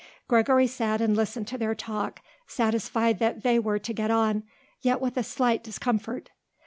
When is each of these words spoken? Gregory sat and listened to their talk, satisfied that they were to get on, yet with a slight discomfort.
Gregory 0.27 0.65
sat 0.65 0.99
and 0.99 1.15
listened 1.15 1.47
to 1.47 1.59
their 1.59 1.75
talk, 1.75 2.21
satisfied 2.47 3.19
that 3.19 3.43
they 3.43 3.59
were 3.59 3.77
to 3.77 3.93
get 3.93 4.09
on, 4.09 4.41
yet 4.81 4.99
with 4.99 5.15
a 5.15 5.21
slight 5.21 5.63
discomfort. 5.63 6.31